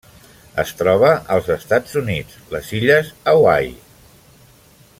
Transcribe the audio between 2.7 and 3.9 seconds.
Illes Hawaii.